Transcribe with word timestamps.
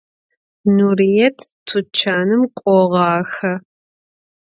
Nuriêt 0.75 1.39
tuçanım 1.65 2.43
k'oğaxe. 2.57 3.51